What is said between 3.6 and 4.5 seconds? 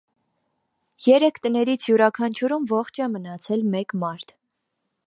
մեկ մարդ։